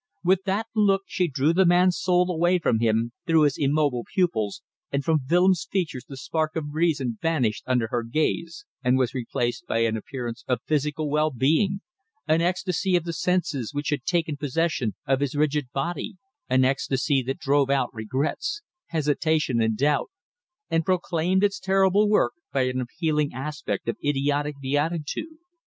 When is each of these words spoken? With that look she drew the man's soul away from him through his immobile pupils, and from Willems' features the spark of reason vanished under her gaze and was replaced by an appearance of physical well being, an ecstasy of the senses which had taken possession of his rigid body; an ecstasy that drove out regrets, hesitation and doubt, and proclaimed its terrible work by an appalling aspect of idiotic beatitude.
With 0.23 0.45
that 0.45 0.65
look 0.73 1.03
she 1.05 1.27
drew 1.27 1.53
the 1.53 1.63
man's 1.63 1.95
soul 1.95 2.31
away 2.31 2.57
from 2.57 2.79
him 2.79 3.11
through 3.27 3.43
his 3.43 3.59
immobile 3.59 4.03
pupils, 4.11 4.63
and 4.91 5.05
from 5.05 5.19
Willems' 5.29 5.67
features 5.71 6.05
the 6.09 6.17
spark 6.17 6.55
of 6.55 6.73
reason 6.73 7.19
vanished 7.21 7.63
under 7.67 7.85
her 7.89 8.01
gaze 8.01 8.65
and 8.83 8.97
was 8.97 9.13
replaced 9.13 9.67
by 9.67 9.81
an 9.81 9.95
appearance 9.95 10.43
of 10.47 10.63
physical 10.65 11.07
well 11.07 11.29
being, 11.29 11.81
an 12.27 12.41
ecstasy 12.41 12.95
of 12.95 13.03
the 13.03 13.13
senses 13.13 13.75
which 13.75 13.89
had 13.89 14.03
taken 14.03 14.37
possession 14.37 14.95
of 15.05 15.19
his 15.19 15.35
rigid 15.35 15.71
body; 15.71 16.15
an 16.49 16.65
ecstasy 16.65 17.21
that 17.21 17.37
drove 17.37 17.69
out 17.69 17.93
regrets, 17.93 18.63
hesitation 18.87 19.61
and 19.61 19.77
doubt, 19.77 20.09
and 20.71 20.83
proclaimed 20.83 21.43
its 21.43 21.59
terrible 21.59 22.09
work 22.09 22.33
by 22.51 22.63
an 22.63 22.81
appalling 22.81 23.33
aspect 23.35 23.87
of 23.87 23.97
idiotic 24.03 24.55
beatitude. 24.59 25.37